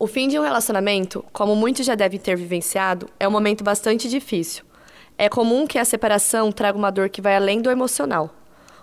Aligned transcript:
O 0.00 0.06
fim 0.06 0.28
de 0.28 0.38
um 0.38 0.42
relacionamento, 0.42 1.24
como 1.32 1.56
muitos 1.56 1.84
já 1.84 1.96
devem 1.96 2.20
ter 2.20 2.36
vivenciado, 2.36 3.08
é 3.18 3.26
um 3.26 3.32
momento 3.32 3.64
bastante 3.64 4.08
difícil. 4.08 4.62
É 5.18 5.28
comum 5.28 5.66
que 5.66 5.76
a 5.76 5.84
separação 5.84 6.52
traga 6.52 6.78
uma 6.78 6.92
dor 6.92 7.08
que 7.08 7.20
vai 7.20 7.34
além 7.34 7.60
do 7.60 7.68
emocional. 7.68 8.32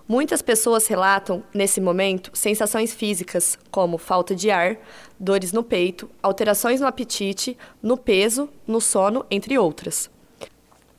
Muitas 0.05 0.41
pessoas 0.41 0.87
relatam, 0.87 1.41
nesse 1.53 1.79
momento, 1.79 2.31
sensações 2.33 2.93
físicas, 2.93 3.57
como 3.71 3.97
falta 3.97 4.35
de 4.35 4.51
ar, 4.51 4.77
dores 5.17 5.53
no 5.53 5.63
peito, 5.63 6.09
alterações 6.21 6.81
no 6.81 6.87
apetite, 6.87 7.57
no 7.81 7.95
peso, 7.95 8.49
no 8.67 8.81
sono, 8.81 9.25
entre 9.31 9.57
outras. 9.57 10.09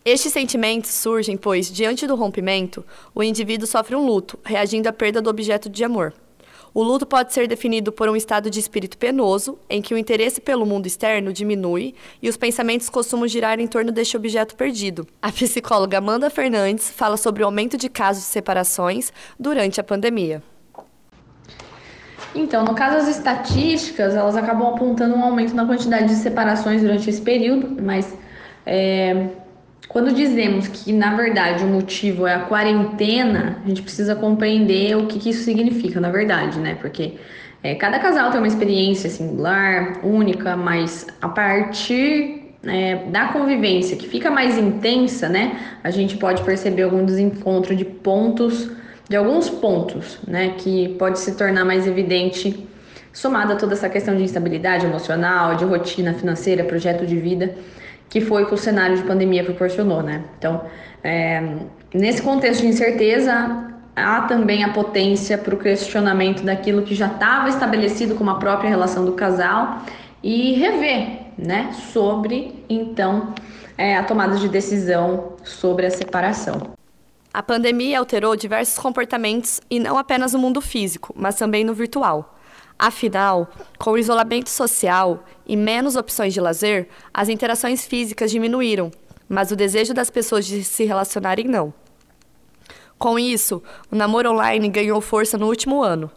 Estes 0.03 0.33
sentimentos 0.33 0.93
surgem 0.93 1.37
pois, 1.37 1.71
diante 1.71 2.07
do 2.07 2.17
rompimento, 2.17 2.83
o 3.15 3.23
indivíduo 3.23 3.67
sofre 3.67 3.95
um 3.95 4.07
luto, 4.07 4.39
reagindo 4.43 4.89
à 4.89 4.95
perda 4.95 5.21
do 5.21 5.29
objeto 5.29 5.69
de 5.69 5.85
amor. 5.85 6.15
O 6.73 6.83
luto 6.83 7.07
pode 7.07 7.33
ser 7.33 7.49
definido 7.49 7.91
por 7.91 8.09
um 8.09 8.17
estado 8.17 8.51
de 8.51 8.61
espírito 8.61 8.99
penoso, 8.99 9.59
em 9.69 9.81
que 9.81 9.95
o 9.95 9.99
interesse 9.99 10.41
pelo 10.41 10.67
mundo 10.67 10.87
externo 10.87 11.33
diminui 11.33 11.95
e 12.23 12.29
os 12.29 12.37
pensamentos 12.37 12.91
costumam 12.91 13.27
girar 13.27 13.59
em 13.61 13.67
torno 13.67 13.91
deste 13.91 14.17
objeto 14.17 14.55
perdido. 14.57 15.07
A 15.21 15.33
psicóloga 15.33 15.99
Amanda 15.99 16.29
Fernandes 16.31 16.91
fala 16.91 17.17
sobre 17.17 17.43
o 17.43 17.47
aumento 17.47 17.77
de 17.77 17.89
casos 17.89 18.25
de 18.25 18.29
separações 18.29 19.13
durante 19.39 19.81
a 19.81 19.85
pandemia. 19.85 20.43
Então, 22.35 22.65
no 22.65 22.75
caso, 22.75 22.99
as 22.99 23.09
estatísticas 23.09 24.15
elas 24.15 24.37
acabam 24.37 24.69
apontando 24.75 25.15
um 25.15 25.25
aumento 25.25 25.55
na 25.55 25.65
quantidade 25.65 26.09
de 26.09 26.17
separações 26.17 26.83
durante 26.83 27.09
esse 27.09 27.23
período, 27.23 27.83
mas 27.83 28.15
é, 28.67 29.29
quando 29.97 30.13
dizemos 30.13 30.69
que, 30.69 30.93
na 30.93 31.17
verdade, 31.17 31.65
o 31.65 31.69
motivo 31.69 32.27
é 32.27 32.35
a 32.35 32.41
quarentena, 32.41 33.63
a 33.65 33.67
gente 33.67 33.81
precisa 33.81 34.15
compreender 34.15 34.95
o 34.95 35.07
que, 35.07 35.19
que 35.19 35.31
isso 35.31 35.43
significa, 35.43 35.99
na 35.99 36.11
verdade, 36.11 36.59
né? 36.59 36.77
Porque 36.79 37.15
é, 37.63 37.75
cada 37.77 37.99
casal 37.99 38.31
tem 38.31 38.39
uma 38.39 38.47
experiência 38.47 39.09
singular, 39.09 40.05
única, 40.05 40.55
mas 40.55 41.07
a 41.19 41.31
partir 41.31 42.53
é, 42.67 43.07
da 43.07 43.29
convivência 43.29 43.97
que 43.97 44.07
fica 44.07 44.31
mais 44.31 44.59
intensa, 44.59 45.31
né? 45.31 45.59
A 45.83 45.91
gente 45.91 46.19
pode 46.19 46.43
perceber 46.43 46.83
algum 46.83 47.03
desencontro 47.07 47.75
de 47.75 47.87
pontos, 47.87 48.71
de 49.09 49.17
alguns 49.17 49.49
pontos, 49.49 50.19
né? 50.29 50.57
Que 50.59 50.91
pode 50.99 51.19
se 51.21 51.39
tornar 51.39 51.65
mais 51.65 51.87
evidente 51.87 52.69
somada 53.15 53.55
a 53.55 53.57
toda 53.57 53.73
essa 53.73 53.89
questão 53.89 54.15
de 54.15 54.25
instabilidade 54.25 54.85
emocional, 54.85 55.55
de 55.55 55.65
rotina 55.65 56.13
financeira, 56.13 56.65
projeto 56.65 57.07
de 57.07 57.19
vida 57.19 57.55
que 58.09 58.21
foi 58.21 58.45
o 58.45 58.47
que 58.47 58.55
o 58.55 58.59
cenário 58.59 58.97
de 58.97 59.03
pandemia 59.03 59.45
proporcionou, 59.45 60.03
né? 60.03 60.25
Então, 60.39 60.63
é, 61.03 61.43
nesse 61.93 62.23
contexto 62.23 62.63
de 62.63 62.69
incerteza, 62.69 63.75
há 63.95 64.23
também 64.23 64.63
a 64.63 64.73
potência 64.73 65.39
para 65.39 65.55
o 65.55 65.59
questionamento 65.59 66.43
daquilo 66.43 66.83
que 66.83 66.95
já 66.95 67.07
estava 67.07 67.49
estabelecido 67.49 68.15
como 68.15 68.31
a 68.31 68.35
própria 68.35 68.69
relação 68.69 69.05
do 69.05 69.13
casal 69.13 69.83
e 70.23 70.53
rever, 70.55 71.21
né, 71.39 71.73
sobre 71.93 72.65
então 72.69 73.35
é, 73.79 73.97
a 73.97 74.03
tomada 74.03 74.37
de 74.37 74.49
decisão 74.49 75.35
sobre 75.45 75.87
a 75.87 75.91
separação. 75.91 76.75
A 77.33 77.43
pandemia 77.43 77.99
alterou 77.99 78.35
diversos 78.35 78.79
comportamentos 78.79 79.61
e 79.71 79.79
não 79.79 79.99
apenas 79.99 80.33
no 80.33 80.39
mundo 80.39 80.61
físico, 80.61 81.13
mas 81.15 81.37
também 81.37 81.65
no 81.65 81.75
virtual. 81.75 82.36
Afinal, 82.79 83.49
com 83.79 83.93
o 83.93 83.99
isolamento 83.99 84.51
social 84.51 85.25
e 85.47 85.57
menos 85.57 85.97
opções 85.97 86.35
de 86.35 86.41
lazer, 86.41 86.89
as 87.13 87.29
interações 87.29 87.87
físicas 87.87 88.31
diminuíram, 88.31 88.91
mas 89.29 89.51
o 89.51 89.57
desejo 89.57 89.95
das 89.95 90.11
pessoas 90.11 90.45
de 90.45 90.63
se 90.63 90.85
relacionarem 90.85 91.47
não. 91.47 91.73
Com 92.99 93.19
isso, 93.19 93.63
o 93.91 93.97
namoro 93.97 94.31
online 94.31 94.69
ganhou 94.69 95.01
força 95.01 95.39
no 95.39 95.47
último 95.47 95.83
ano. 95.83 96.11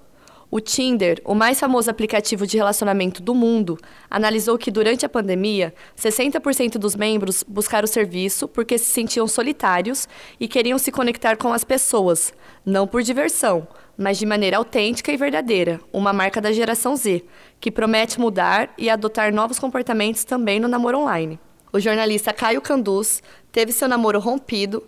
O 0.52 0.60
Tinder, 0.60 1.22
o 1.24 1.36
mais 1.36 1.60
famoso 1.60 1.92
aplicativo 1.92 2.48
de 2.48 2.58
relacionamento 2.58 3.22
do 3.22 3.36
mundo, 3.36 3.78
analisou 4.10 4.58
que 4.58 4.72
durante 4.72 5.06
a 5.06 5.10
pandemia, 5.10 5.74
60% 5.96 6.80
dos 6.80 6.96
membros 6.96 7.44
buscaram 7.48 7.86
o 7.86 7.88
serviço 7.88 8.48
porque 8.48 8.78
se 8.80 8.86
sentiam 8.86 9.28
solitários 9.28 10.10
e 10.40 10.48
queriam 10.48 10.80
se 10.80 10.92
conectar 10.92 11.38
com 11.38 11.54
as 11.54 11.64
pessoas, 11.64 12.34
não 12.66 12.88
por 12.88 13.04
diversão, 13.04 13.68
mas 14.00 14.18
de 14.18 14.26
maneira 14.26 14.56
autêntica 14.56 15.12
e 15.12 15.18
verdadeira, 15.18 15.82
uma 15.92 16.14
marca 16.14 16.40
da 16.40 16.54
geração 16.54 16.96
Z, 16.96 17.22
que 17.60 17.70
promete 17.70 18.18
mudar 18.18 18.70
e 18.78 18.90
adotar 18.90 19.34
novos 19.34 19.60
comportamentos 19.60 20.24
também 20.24 20.58
no 20.58 20.70
namoro 20.70 21.00
online. 21.00 21.38
O 21.74 21.82
jornalista 21.82 22.32
Caio 22.32 22.62
Canduz 22.62 23.22
teve 23.52 23.74
seu 23.74 23.90
namoro 23.90 24.18
rompido 24.18 24.82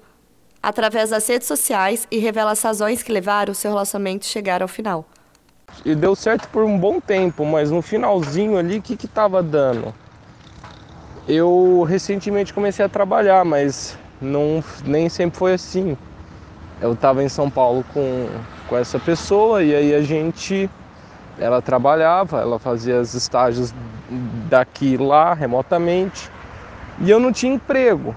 através 0.64 1.10
das 1.10 1.28
redes 1.28 1.46
sociais 1.46 2.08
e 2.10 2.20
revela 2.20 2.52
as 2.52 2.62
razões 2.62 3.04
que 3.04 3.12
levaram 3.12 3.52
o 3.52 3.56
seu 3.56 3.72
relacionamento 3.72 4.26
chegar 4.26 4.62
ao 4.62 4.68
final. 4.70 5.04
E 5.84 5.94
deu 5.94 6.16
certo 6.16 6.48
por 6.48 6.64
um 6.64 6.80
bom 6.80 7.02
tempo, 7.02 7.46
mas 7.46 7.70
no 7.70 7.82
finalzinho 7.82 8.58
ali, 8.58 8.78
o 8.78 8.82
que 8.82 8.96
que 8.96 9.10
dando? 9.44 9.94
Eu 11.28 11.84
recentemente 11.84 12.54
comecei 12.54 12.86
a 12.86 12.90
trabalhar, 12.90 13.44
mas 13.44 13.98
não, 14.22 14.64
nem 14.86 15.10
sempre 15.10 15.38
foi 15.38 15.54
assim. 15.54 15.98
Eu 16.82 16.94
estava 16.94 17.22
em 17.22 17.30
São 17.30 17.50
Paulo 17.50 17.86
com, 17.94 18.28
com 18.72 18.78
essa 18.78 18.98
pessoa 18.98 19.62
e 19.62 19.76
aí 19.76 19.94
a 19.94 20.02
gente, 20.02 20.70
ela 21.38 21.62
trabalhava, 21.62 22.40
ela 22.40 22.58
fazia 22.58 23.02
os 23.02 23.14
estágios 23.14 23.76
daqui 24.50 24.96
lá 24.96 25.34
remotamente 25.34 26.32
e 27.02 27.12
eu 27.12 27.20
não 27.20 27.34
tinha 27.34 27.54
emprego. 27.54 28.16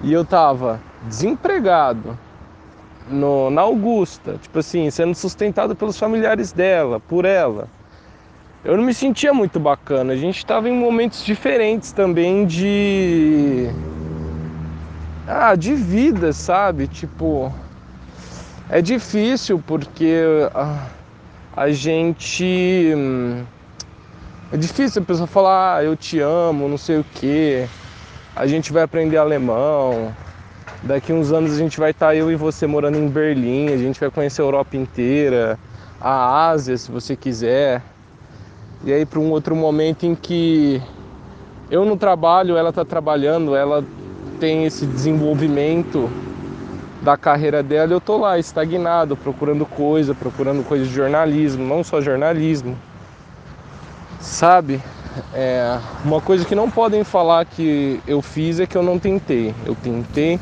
E 0.00 0.10
eu 0.10 0.22
estava 0.22 0.80
desempregado, 1.06 2.18
no, 3.10 3.50
na 3.50 3.60
Augusta, 3.60 4.38
tipo 4.40 4.58
assim, 4.58 4.90
sendo 4.90 5.14
sustentado 5.14 5.76
pelos 5.76 5.98
familiares 5.98 6.50
dela, 6.50 6.98
por 6.98 7.26
ela. 7.26 7.68
Eu 8.64 8.78
não 8.78 8.84
me 8.84 8.94
sentia 8.94 9.34
muito 9.34 9.60
bacana. 9.60 10.14
A 10.14 10.16
gente 10.16 10.38
estava 10.38 10.66
em 10.66 10.72
momentos 10.72 11.22
diferentes 11.22 11.92
também 11.92 12.46
de. 12.46 13.68
Ah, 15.26 15.54
de 15.54 15.74
vida, 15.74 16.32
sabe? 16.32 16.86
Tipo. 16.86 17.52
É 18.68 18.80
difícil 18.80 19.62
porque 19.66 20.48
a, 20.54 20.86
a 21.56 21.70
gente. 21.70 22.94
É 24.52 24.56
difícil 24.56 25.02
a 25.02 25.04
pessoa 25.04 25.26
falar, 25.26 25.76
ah, 25.76 25.84
eu 25.84 25.96
te 25.96 26.20
amo, 26.20 26.68
não 26.68 26.78
sei 26.78 26.98
o 26.98 27.04
quê. 27.14 27.66
A 28.36 28.46
gente 28.46 28.72
vai 28.72 28.82
aprender 28.82 29.16
alemão, 29.16 30.14
Daqui 30.82 31.12
uns 31.12 31.30
anos 31.30 31.52
a 31.52 31.58
gente 31.58 31.78
vai 31.78 31.92
estar 31.92 32.08
tá, 32.08 32.16
eu 32.16 32.28
e 32.28 32.34
você 32.34 32.66
morando 32.66 32.98
em 32.98 33.06
Berlim, 33.06 33.68
a 33.68 33.76
gente 33.76 34.00
vai 34.00 34.10
conhecer 34.10 34.42
a 34.42 34.44
Europa 34.44 34.76
inteira, 34.76 35.56
a 36.00 36.48
Ásia, 36.48 36.76
se 36.76 36.90
você 36.90 37.14
quiser. 37.14 37.80
E 38.84 38.92
aí 38.92 39.06
para 39.06 39.20
um 39.20 39.30
outro 39.30 39.54
momento 39.54 40.04
em 40.04 40.16
que 40.16 40.82
eu 41.70 41.84
não 41.84 41.96
trabalho, 41.96 42.56
ela 42.56 42.70
está 42.70 42.84
trabalhando, 42.84 43.54
ela 43.54 43.84
tem 44.40 44.64
esse 44.66 44.84
desenvolvimento 44.84 46.10
da 47.02 47.16
carreira 47.16 47.62
dela, 47.62 47.92
eu 47.92 48.00
tô 48.00 48.16
lá 48.16 48.38
estagnado, 48.38 49.16
procurando 49.16 49.66
coisa, 49.66 50.14
procurando 50.14 50.64
coisa 50.64 50.84
de 50.84 50.92
jornalismo, 50.92 51.66
não 51.66 51.82
só 51.82 52.00
jornalismo. 52.00 52.78
Sabe? 54.20 54.80
É, 55.34 55.78
uma 56.04 56.20
coisa 56.20 56.44
que 56.44 56.54
não 56.54 56.70
podem 56.70 57.02
falar 57.02 57.44
que 57.44 58.00
eu 58.06 58.22
fiz 58.22 58.60
é 58.60 58.66
que 58.66 58.76
eu 58.76 58.82
não 58.82 58.98
tentei. 58.98 59.52
Eu 59.66 59.74
tentei 59.74 60.38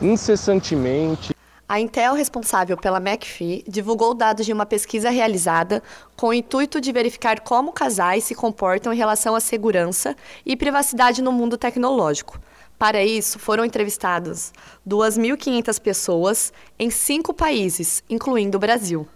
incessantemente. 0.00 1.34
A 1.68 1.78
Intel, 1.78 2.14
responsável 2.14 2.78
pela 2.78 2.98
McAfee, 2.98 3.62
divulgou 3.68 4.14
dados 4.14 4.46
de 4.46 4.52
uma 4.52 4.64
pesquisa 4.64 5.10
realizada 5.10 5.82
com 6.16 6.28
o 6.28 6.32
intuito 6.32 6.80
de 6.80 6.90
verificar 6.92 7.40
como 7.40 7.72
casais 7.72 8.24
se 8.24 8.34
comportam 8.34 8.90
em 8.90 8.96
relação 8.96 9.34
à 9.34 9.40
segurança 9.40 10.16
e 10.46 10.56
privacidade 10.56 11.20
no 11.20 11.30
mundo 11.30 11.58
tecnológico. 11.58 12.40
Para 12.78 13.04
isso, 13.04 13.40
foram 13.40 13.64
entrevistadas 13.64 14.52
2.500 14.88 15.80
pessoas 15.80 16.52
em 16.78 16.90
cinco 16.90 17.34
países, 17.34 18.04
incluindo 18.08 18.56
o 18.56 18.60
Brasil. 18.60 19.08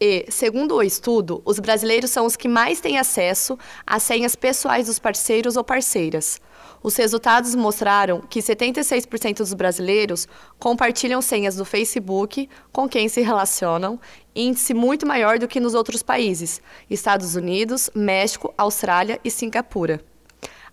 E, 0.00 0.26
segundo 0.28 0.76
o 0.76 0.82
estudo, 0.82 1.42
os 1.44 1.58
brasileiros 1.58 2.10
são 2.10 2.26
os 2.26 2.36
que 2.36 2.46
mais 2.46 2.80
têm 2.80 2.98
acesso 2.98 3.58
às 3.84 4.02
senhas 4.02 4.36
pessoais 4.36 4.86
dos 4.86 4.98
parceiros 4.98 5.56
ou 5.56 5.64
parceiras. 5.64 6.40
Os 6.82 6.94
resultados 6.94 7.54
mostraram 7.54 8.20
que 8.20 8.40
76% 8.40 9.38
dos 9.38 9.54
brasileiros 9.54 10.28
compartilham 10.58 11.20
senhas 11.20 11.56
do 11.56 11.64
Facebook 11.64 12.48
com 12.70 12.88
quem 12.88 13.08
se 13.08 13.22
relacionam, 13.22 13.98
índice 14.34 14.74
muito 14.74 15.06
maior 15.06 15.38
do 15.38 15.48
que 15.48 15.58
nos 15.58 15.74
outros 15.74 16.02
países, 16.02 16.60
Estados 16.88 17.34
Unidos, 17.34 17.90
México, 17.94 18.54
Austrália 18.56 19.18
e 19.24 19.30
Singapura. 19.30 20.04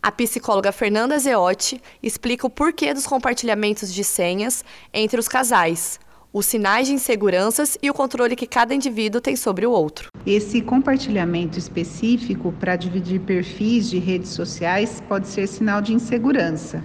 A 0.06 0.12
psicóloga 0.12 0.74
Fernanda 0.74 1.18
Zeotti 1.18 1.82
explica 2.04 2.46
o 2.46 2.50
porquê 2.50 2.94
dos 2.94 3.08
compartilhamentos 3.08 3.94
de 3.94 4.04
senhas 4.04 4.62
entre 4.94 5.18
os 5.18 5.30
casais, 5.30 5.98
os 6.34 6.46
sinais 6.46 6.88
de 6.88 6.94
inseguranças 6.94 7.78
e 7.82 7.90
o 7.90 7.94
controle 7.94 8.36
que 8.36 8.46
cada 8.46 8.76
indivíduo 8.76 9.22
tem 9.22 9.38
sobre 9.38 9.66
o 9.66 9.72
outro. 9.72 10.10
Esse 10.28 10.60
compartilhamento 10.60 11.58
específico 11.58 12.52
para 12.60 12.76
dividir 12.76 13.22
perfis 13.22 13.90
de 13.90 13.98
redes 13.98 14.32
sociais 14.32 15.02
pode 15.08 15.30
ser 15.30 15.48
sinal 15.48 15.82
de 15.82 15.94
insegurança, 15.94 16.84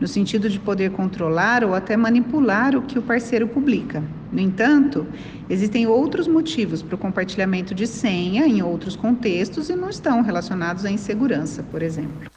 no 0.00 0.08
sentido 0.08 0.50
de 0.50 0.58
poder 0.58 0.90
controlar 0.90 1.62
ou 1.62 1.72
até 1.72 1.96
manipular 1.96 2.74
o 2.74 2.82
que 2.82 2.98
o 2.98 3.02
parceiro 3.02 3.46
publica. 3.46 4.02
No 4.32 4.40
entanto, 4.40 5.06
existem 5.48 5.86
outros 5.86 6.26
motivos 6.26 6.82
para 6.82 6.96
o 6.96 6.98
compartilhamento 6.98 7.72
de 7.72 7.86
senha 7.86 8.44
em 8.44 8.60
outros 8.60 8.96
contextos 8.96 9.70
e 9.70 9.76
não 9.76 9.88
estão 9.88 10.20
relacionados 10.20 10.84
à 10.84 10.90
insegurança, 10.90 11.62
por 11.62 11.80
exemplo. 11.80 12.28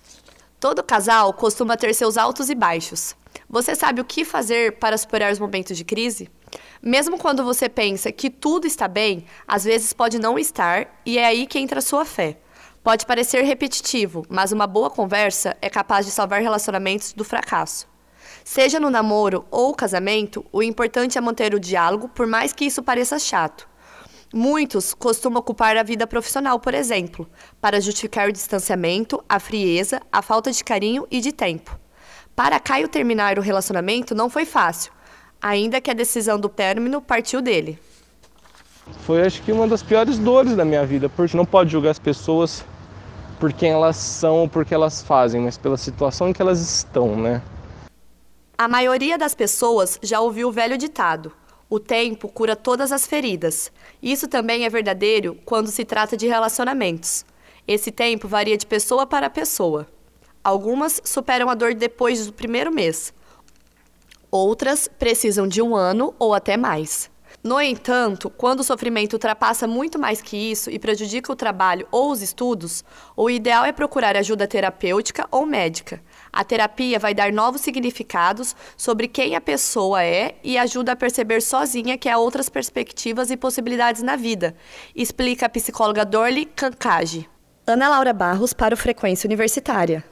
Todo 0.59 0.83
casal 0.83 1.31
costuma 1.31 1.77
ter 1.77 1.94
seus 1.94 2.17
altos 2.17 2.50
e 2.50 2.56
baixos. 2.56 3.15
Você 3.50 3.75
sabe 3.75 4.01
o 4.01 4.06
que 4.06 4.25
fazer 4.25 4.77
para 4.77 4.97
superar 4.97 5.31
os 5.31 5.39
momentos 5.39 5.77
de 5.77 5.85
crise? 5.85 6.29
Mesmo 6.83 7.17
quando 7.17 7.45
você 7.45 7.69
pensa 7.69 8.11
que 8.11 8.29
tudo 8.29 8.67
está 8.67 8.85
bem, 8.85 9.25
às 9.47 9.63
vezes 9.63 9.94
pode 9.94 10.19
não 10.19 10.38
estar, 10.38 11.01
e 11.06 11.17
é 11.17 11.25
aí 11.25 11.47
que 11.47 11.59
entra 11.59 11.79
a 11.79 11.81
sua 11.81 12.03
fé. 12.03 12.39
Pode 12.83 13.06
parecer 13.06 13.41
repetitivo, 13.44 14.25
mas 14.29 14.51
uma 14.51 14.67
boa 14.67 14.89
conversa 14.89 15.56
é 15.61 15.69
capaz 15.69 16.06
de 16.06 16.11
salvar 16.11 16.41
relacionamentos 16.41 17.13
do 17.13 17.23
fracasso. 17.23 17.88
Seja 18.44 18.81
no 18.81 18.89
namoro 18.89 19.45
ou 19.50 19.73
casamento, 19.73 20.45
o 20.51 20.62
importante 20.62 21.17
é 21.17 21.21
manter 21.21 21.53
o 21.53 21.59
diálogo, 21.59 22.09
por 22.09 22.27
mais 22.27 22.51
que 22.51 22.65
isso 22.65 22.83
pareça 22.83 23.17
chato. 23.17 23.69
Muitos 24.33 24.93
costumam 24.93 25.39
ocupar 25.39 25.75
a 25.75 25.81
vida 25.81 26.05
profissional, 26.05 26.59
por 26.59 26.75
exemplo, 26.75 27.27
para 27.59 27.81
justificar 27.81 28.29
o 28.29 28.31
distanciamento, 28.31 29.23
a 29.27 29.39
frieza, 29.39 29.99
a 30.11 30.21
falta 30.21 30.51
de 30.51 30.63
carinho 30.63 31.07
e 31.09 31.19
de 31.19 31.31
tempo. 31.31 31.79
Para 32.35 32.59
Caio 32.59 32.87
terminar 32.87 33.39
o 33.39 33.41
relacionamento 33.41 34.13
não 34.13 34.29
foi 34.29 34.45
fácil, 34.45 34.91
ainda 35.41 35.81
que 35.81 35.89
a 35.89 35.95
decisão 35.95 36.39
do 36.39 36.47
término 36.47 37.01
partiu 37.01 37.41
dele. 37.41 37.79
Foi 39.05 39.25
acho 39.25 39.41
que 39.41 39.51
uma 39.51 39.67
das 39.67 39.81
piores 39.81 40.19
dores 40.19 40.55
da 40.55 40.63
minha 40.63 40.85
vida, 40.85 41.09
porque 41.09 41.35
não 41.35 41.45
pode 41.45 41.71
julgar 41.71 41.89
as 41.91 41.99
pessoas 41.99 42.63
por 43.39 43.51
quem 43.51 43.71
elas 43.71 43.95
são 43.95 44.41
ou 44.41 44.47
por 44.47 44.63
que 44.63 44.75
elas 44.75 45.01
fazem, 45.01 45.41
mas 45.41 45.57
pela 45.57 45.77
situação 45.77 46.29
em 46.29 46.33
que 46.33 46.41
elas 46.41 46.59
estão, 46.59 47.15
né? 47.15 47.41
A 48.55 48.67
maioria 48.67 49.17
das 49.17 49.33
pessoas 49.33 49.97
já 50.03 50.19
ouviu 50.19 50.49
o 50.49 50.51
velho 50.51 50.77
ditado: 50.77 51.31
o 51.69 51.80
tempo 51.80 52.27
cura 52.27 52.56
todas 52.56 52.92
as 52.92 53.06
feridas. 53.06 53.71
Isso 54.01 54.27
também 54.27 54.66
é 54.66 54.69
verdadeiro 54.69 55.38
quando 55.45 55.68
se 55.68 55.86
trata 55.86 56.18
de 56.18 56.27
relacionamentos. 56.27 57.24
Esse 57.68 57.92
tempo 57.92 58.27
varia 58.27 58.57
de 58.57 58.66
pessoa 58.66 59.06
para 59.06 59.30
pessoa. 59.30 59.88
Algumas 60.44 61.00
superam 61.04 61.50
a 61.50 61.54
dor 61.54 61.75
depois 61.75 62.25
do 62.25 62.33
primeiro 62.33 62.74
mês. 62.74 63.13
Outras 64.31 64.88
precisam 64.88 65.48
de 65.48 65.62
um 65.62 65.75
ano 65.75 66.13
ou 66.18 66.33
até 66.33 66.57
mais. 66.57 67.12
No 67.44 67.62
entanto, 67.62 68.30
quando 68.30 68.60
o 68.60 68.63
sofrimento 68.63 69.13
ultrapassa 69.13 69.65
muito 69.68 69.98
mais 69.98 70.22
que 70.22 70.36
isso 70.36 70.69
e 70.69 70.77
prejudica 70.77 71.31
o 71.31 71.36
trabalho 71.36 71.88
ou 71.92 72.12
os 72.12 72.22
estudos, 72.22 72.83
o 73.15 73.30
ideal 73.30 73.63
é 73.63 73.72
procurar 73.72 74.18
ajuda 74.18 74.48
terapêutica 74.48 75.27
ou 75.31 75.45
médica. 75.45 76.01
A 76.31 76.43
terapia 76.43 76.99
vai 76.99 77.13
dar 77.13 77.31
novos 77.31 77.61
significados 77.61 78.55
sobre 78.77 79.07
quem 79.07 79.35
a 79.35 79.41
pessoa 79.41 80.03
é 80.03 80.35
e 80.43 80.57
ajuda 80.57 80.91
a 80.91 80.95
perceber 80.95 81.41
sozinha 81.41 81.97
que 81.97 82.09
há 82.09 82.17
outras 82.17 82.49
perspectivas 82.49 83.31
e 83.31 83.37
possibilidades 83.37 84.01
na 84.01 84.15
vida, 84.15 84.55
explica 84.95 85.45
a 85.45 85.49
psicóloga 85.49 86.05
Dorli 86.05 86.45
Kankage. 86.45 87.29
Ana 87.65 87.89
Laura 87.89 88.13
Barros 88.13 88.53
para 88.53 88.73
o 88.73 88.77
Frequência 88.77 89.27
Universitária. 89.27 90.03